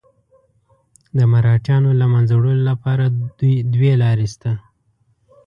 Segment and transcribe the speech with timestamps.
[1.17, 3.03] د مرهټیانو له منځه وړلو لپاره
[3.73, 4.51] دوې لارې شته.